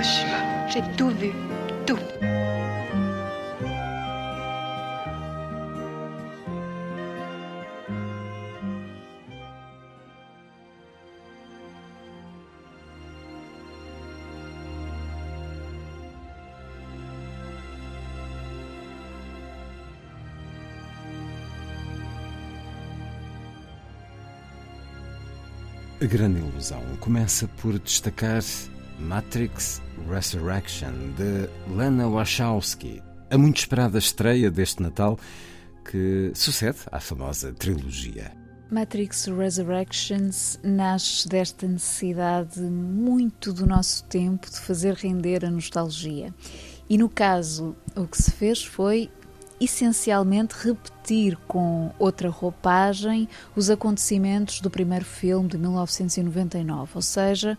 [0.00, 0.66] Hiroshima.
[0.68, 1.30] J'ai tout vu.
[1.86, 1.98] Tout.
[26.02, 28.40] A grande ilusão começa por destacar
[28.98, 35.18] Matrix Resurrection de Lana Wachowski, a muito esperada estreia deste Natal
[35.84, 38.32] que sucede à famosa trilogia.
[38.70, 46.32] Matrix Resurrections nasce desta necessidade muito do nosso tempo de fazer render a nostalgia.
[46.88, 49.10] E no caso, o que se fez foi
[49.60, 57.58] essencialmente repetir com outra roupagem os acontecimentos do primeiro filme de 1999, ou seja,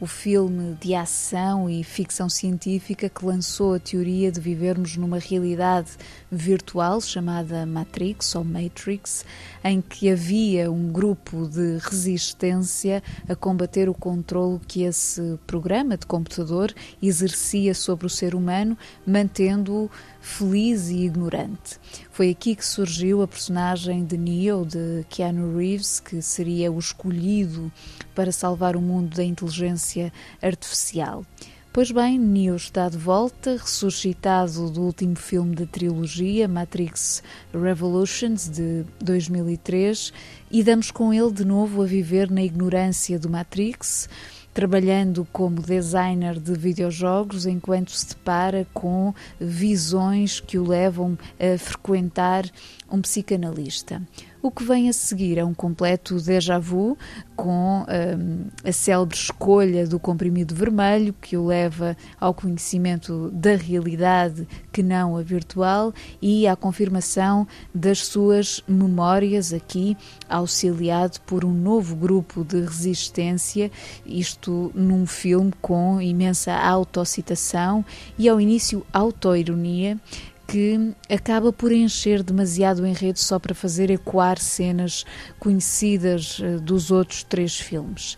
[0.00, 5.92] o filme de ação e ficção científica que lançou a teoria de vivermos numa realidade
[6.30, 9.24] virtual chamada Matrix ou Matrix,
[9.62, 16.06] em que havia um grupo de resistência a combater o controle que esse programa de
[16.06, 21.78] computador exercia sobre o ser humano, mantendo-o feliz e ignorante.
[22.14, 27.72] Foi aqui que surgiu a personagem de Neo, de Keanu Reeves, que seria o escolhido
[28.14, 31.26] para salvar o mundo da inteligência artificial.
[31.72, 37.20] Pois bem, Neo está de volta, ressuscitado do último filme da trilogia, Matrix
[37.52, 40.12] Revolutions, de 2003,
[40.52, 44.08] e damos com ele de novo a viver na ignorância do Matrix,
[44.54, 52.48] trabalhando como designer de videojogos enquanto se depara com visões que o levam a frequentar
[52.88, 54.00] um psicanalista.
[54.44, 56.98] O que vem a seguir é um completo déjà vu
[57.34, 64.46] com um, a célebre escolha do comprimido vermelho que o leva ao conhecimento da realidade
[64.70, 69.96] que não a virtual e à confirmação das suas memórias aqui
[70.28, 73.70] auxiliado por um novo grupo de resistência,
[74.04, 77.82] isto num filme com imensa autocitação
[78.18, 79.98] e ao início autoironia
[80.46, 85.04] que acaba por encher demasiado o enredo só para fazer ecoar cenas
[85.38, 88.16] conhecidas eh, dos outros três filmes.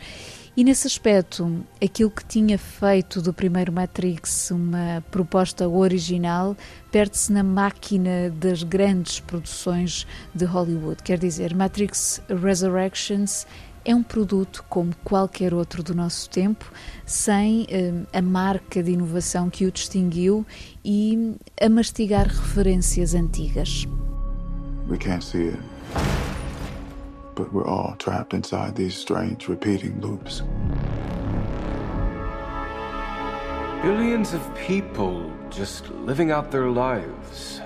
[0.57, 6.57] E nesse aspecto, aquilo que tinha feito do primeiro Matrix uma proposta original
[6.91, 11.03] perde-se na máquina das grandes produções de Hollywood.
[11.03, 13.47] Quer dizer, Matrix Resurrections
[13.87, 16.71] é um produto como qualquer outro do nosso tempo,
[17.07, 20.45] sem eh, a marca de inovação que o distinguiu
[20.85, 23.87] e a mastigar referências antigas.
[24.89, 25.61] We can't see it,
[27.37, 30.43] but we're all trapped inside these strange repeating loops.
[33.83, 37.63] Billions of people just living out their lives.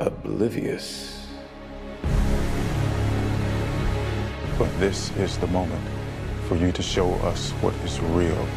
[0.00, 1.15] Oblivious.
[4.58, 5.82] But this is the moment
[6.48, 8.48] for you to show us what is real.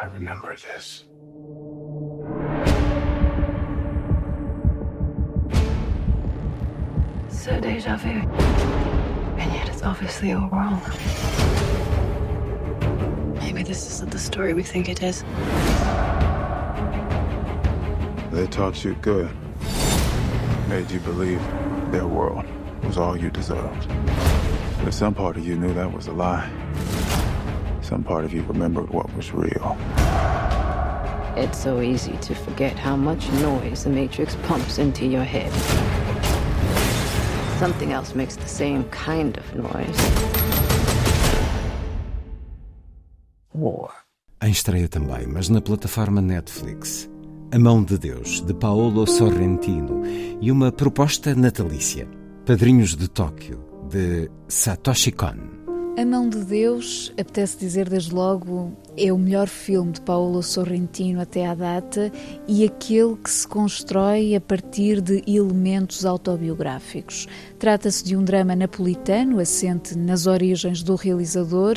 [0.00, 1.04] I remember this.
[7.30, 8.08] So deja vu.
[9.38, 10.82] And yet it's obviously all wrong.
[13.34, 15.22] Maybe this isn't the story we think it is.
[18.38, 19.28] They taught you good,
[20.68, 21.40] made you believe
[21.90, 22.44] their world
[22.84, 23.88] was all you deserved.
[24.84, 26.48] But some part of you knew that was a lie.
[27.82, 29.76] Some part of you remembered what was real.
[31.36, 35.52] It's so easy to forget how much noise the Matrix pumps into your head.
[37.58, 39.98] Something else makes the same kind of noise.
[43.52, 43.90] War.
[44.40, 47.10] Em estreia também, mas na plataforma Netflix.
[47.50, 50.02] A Mão de Deus, de Paolo Sorrentino,
[50.38, 52.06] e uma proposta natalícia.
[52.44, 55.38] Padrinhos de Tóquio, de Satoshi Kon.
[55.96, 61.20] A Mão de Deus, apetece dizer desde logo, é o melhor filme de Paolo Sorrentino
[61.20, 62.10] até à data
[62.46, 67.26] e aquele que se constrói a partir de elementos autobiográficos.
[67.58, 71.76] Trata-se de um drama napolitano assente nas origens do realizador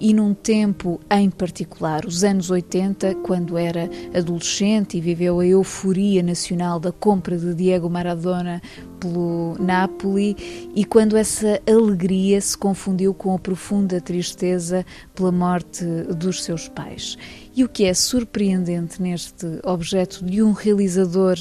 [0.00, 6.22] e num tempo em particular, os anos 80, quando era adolescente e viveu a euforia
[6.22, 8.62] nacional da compra de Diego Maradona
[9.02, 10.36] pelo Napoli
[10.74, 15.84] e quando essa alegria se confundiu com a profunda tristeza pela morte
[16.16, 17.16] dos seus pais.
[17.54, 21.36] E o que é surpreendente neste objeto de um realizador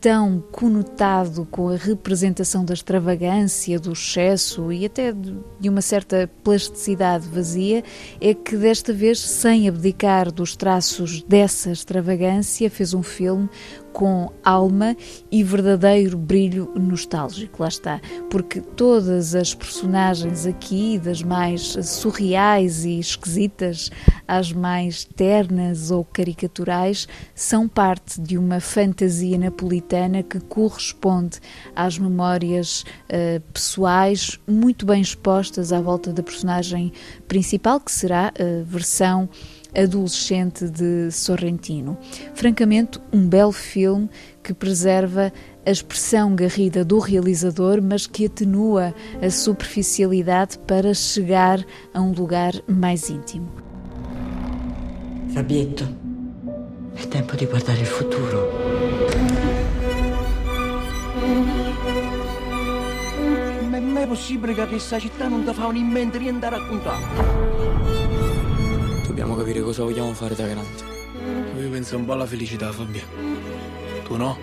[0.00, 7.28] tão conotado com a representação da extravagância, do excesso e até de uma certa plasticidade
[7.28, 7.84] vazia,
[8.18, 13.48] é que desta vez, sem abdicar dos traços dessa extravagância, fez um filme
[13.92, 14.96] com alma
[15.30, 17.62] e verdadeiro brilho nostálgico.
[17.62, 18.00] Lá está,
[18.30, 23.90] porque todas as personagens aqui, das mais surreais e esquisitas
[24.26, 31.38] às mais ternas ou caricaturais, são parte de uma fantasia napolitana que corresponde
[31.74, 36.92] às memórias uh, pessoais muito bem expostas à volta da personagem
[37.26, 39.28] principal, que será a versão
[39.74, 41.96] adolescente de Sorrentino.
[42.34, 44.08] Francamente, um belo filme
[44.42, 45.32] que preserva
[45.64, 52.52] a expressão garrida do realizador, mas que atenua a superficialidade para chegar a um lugar
[52.66, 53.50] mais íntimo.
[55.32, 55.86] Fabietto,
[56.94, 58.50] è tempo di guardare il futuro.
[63.68, 66.48] Ma è mai possibile che questa città non ti fa un in mente niente a
[66.48, 67.99] raccontare?
[69.50, 70.84] Capire cosa vogliamo fare da grandi.
[71.58, 73.02] Io penso un po' alla felicità, Fabio.
[74.04, 74.38] Tu no?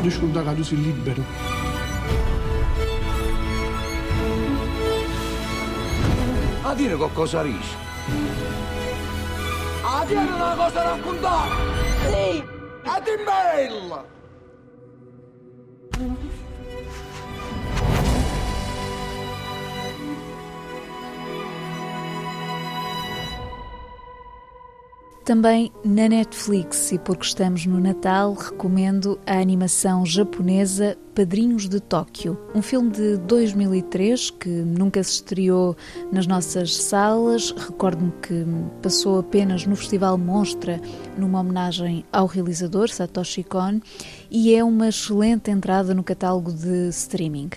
[0.00, 1.22] Disculpa che tu sei libero.
[6.62, 7.76] A dire qualcosa risi.
[9.84, 11.50] A dire una cosa da raccontare.
[12.10, 12.42] Sì.
[12.82, 13.24] A dimmi
[25.24, 32.38] Também na Netflix, e porque estamos no Natal, recomendo a animação japonesa Padrinhos de Tóquio,
[32.54, 35.76] um filme de 2003 que nunca se estreou
[36.10, 37.50] nas nossas salas.
[37.50, 38.46] Recordo-me que
[38.80, 40.80] passou apenas no Festival Monstra,
[41.18, 43.80] numa homenagem ao realizador Satoshi Kon,
[44.30, 47.50] e é uma excelente entrada no catálogo de streaming.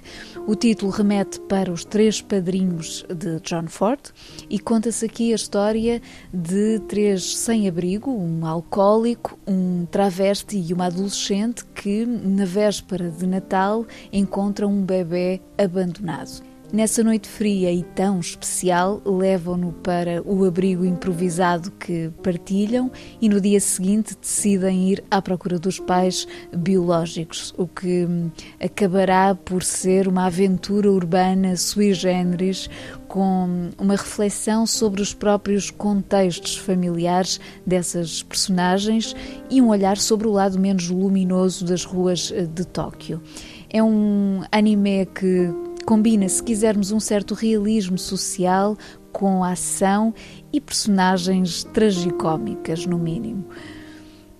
[0.46, 4.02] O título remete para os três padrinhos de John Ford
[4.50, 6.02] e conta-se aqui a história
[6.34, 13.45] de três sem-abrigo, um alcoólico, um travesti e uma adolescente que, na véspera de Natal,
[13.46, 16.55] Natal encontram um bebê abandonado.
[16.76, 22.92] Nessa noite fria e tão especial, levam-no para o abrigo improvisado que partilham
[23.22, 28.30] e no dia seguinte decidem ir à procura dos pais biológicos, o que hum,
[28.60, 32.70] acabará por ser uma aventura urbana sui generis
[33.08, 39.16] com uma reflexão sobre os próprios contextos familiares dessas personagens
[39.50, 43.22] e um olhar sobre o lado menos luminoso das ruas eh, de Tóquio.
[43.70, 48.76] É um anime que combina, se quisermos, um certo realismo social
[49.12, 50.14] com ação
[50.52, 53.46] e personagens tragicómicas, no mínimo.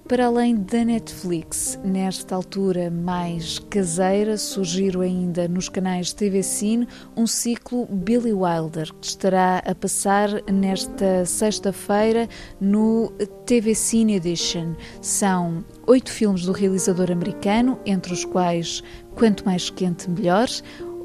[0.08, 6.88] Para além da Netflix, nesta altura mais caseira, surgiram ainda nos canais TV Cine
[7.18, 12.30] um ciclo Billy Wilder, que estará a passar nesta sexta-feira
[12.62, 13.12] no
[13.48, 14.76] TV Cine Edition.
[15.02, 18.84] São oito filmes do realizador americano, entre os quais
[19.16, 20.50] Quanto Mais Quente Melhor,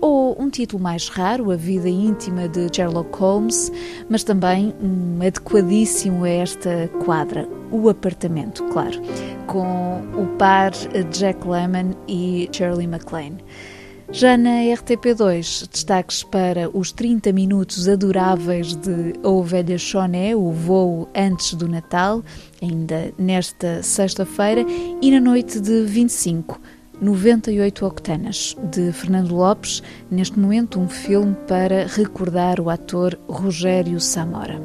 [0.00, 3.71] ou um título mais raro, A Vida Íntima de Sherlock Holmes,
[4.09, 9.00] mas também um adequadíssimo a esta quadra, O Apartamento, claro,
[9.47, 10.73] com o par
[11.11, 13.38] Jack Lemmon e Shirley MacLaine.
[14.12, 21.09] Já na RTP2, destaques para os 30 minutos adoráveis de A Ovelha Choné, o voo
[21.14, 22.21] antes do Natal,
[22.61, 24.66] ainda nesta sexta-feira,
[25.00, 26.61] e na noite de 25,
[27.00, 34.61] 98 Octanas, de Fernando Lopes, neste momento um filme para recordar o ator Rogério Samora.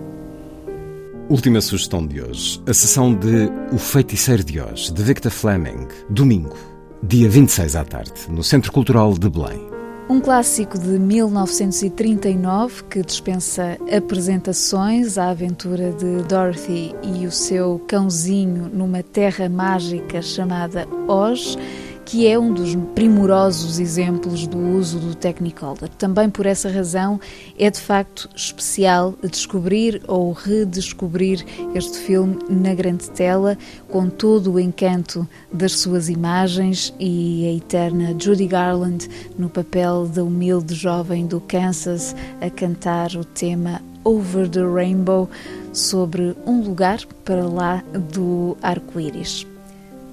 [1.30, 6.56] Última sugestão de hoje, a sessão de O Feiticeiro de Oz, de Victor Fleming, domingo,
[7.02, 9.76] dia 26 à tarde, no Centro Cultural de Belém.
[10.08, 18.70] Um clássico de 1939 que dispensa apresentações, a aventura de Dorothy e o seu cãozinho
[18.72, 21.58] numa terra mágica chamada Oz
[22.06, 25.90] que é um dos primorosos exemplos do uso do Technicolor.
[25.98, 27.20] Também por essa razão
[27.58, 31.44] é de facto especial descobrir ou redescobrir
[31.74, 33.58] este filme na grande tela,
[33.90, 40.24] com todo o encanto das suas imagens e a eterna Judy Garland no papel da
[40.24, 45.28] humilde jovem do Kansas a cantar o tema Over the Rainbow
[45.74, 47.84] sobre um lugar para lá
[48.14, 49.48] do arco-íris.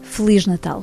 [0.01, 0.83] Feliz Natal!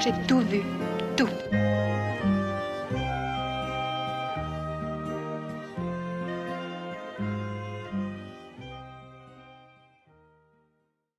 [0.00, 0.62] J'ai tout vu.
[1.16, 1.28] Tout.